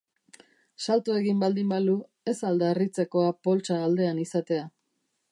Salto 0.85 1.17
egin 1.17 1.43
baldin 1.43 1.67
balu, 1.73 1.97
ez 2.33 2.35
al 2.51 2.57
da 2.63 2.69
harritzekoa 2.73 3.27
poltsa 3.49 3.77
aldean 3.89 4.23
izatea? 4.23 4.65